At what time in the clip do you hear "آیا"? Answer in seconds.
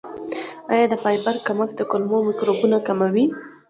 0.73-0.85